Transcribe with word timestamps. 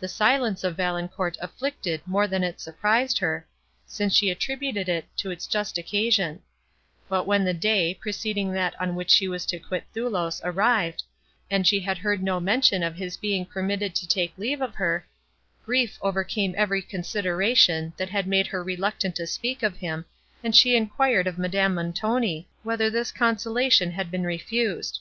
The 0.00 0.06
silence 0.08 0.64
of 0.64 0.76
Valancourt 0.76 1.38
afflicted 1.40 2.02
more 2.06 2.26
than 2.28 2.44
it 2.44 2.60
surprised 2.60 3.20
her, 3.20 3.46
since 3.86 4.14
she 4.14 4.28
attributed 4.28 4.86
it 4.86 5.06
to 5.16 5.30
its 5.30 5.46
just 5.46 5.78
occasion; 5.78 6.42
but, 7.08 7.26
when 7.26 7.42
the 7.42 7.54
day, 7.54 7.94
preceding 7.94 8.52
that, 8.52 8.78
on 8.78 8.94
which 8.94 9.08
she 9.10 9.26
was 9.28 9.46
to 9.46 9.58
quit 9.58 9.84
Thoulouse, 9.94 10.42
arrived, 10.44 11.04
and 11.50 11.66
she 11.66 11.80
had 11.80 11.96
heard 11.96 12.22
no 12.22 12.38
mention 12.38 12.82
of 12.82 12.96
his 12.96 13.16
being 13.16 13.46
permitted 13.46 13.94
to 13.94 14.06
take 14.06 14.36
leave 14.36 14.60
of 14.60 14.74
her, 14.74 15.06
grief 15.64 15.96
overcame 16.02 16.54
every 16.54 16.82
consideration, 16.82 17.94
that 17.96 18.10
had 18.10 18.26
made 18.26 18.48
her 18.48 18.62
reluctant 18.62 19.16
to 19.16 19.26
speak 19.26 19.62
of 19.62 19.78
him, 19.78 20.04
and 20.44 20.54
she 20.54 20.76
enquired 20.76 21.26
of 21.26 21.38
Madame 21.38 21.76
Montoni, 21.76 22.46
whether 22.62 22.90
this 22.90 23.10
consolation 23.10 23.92
had 23.92 24.10
been 24.10 24.24
refused. 24.24 25.00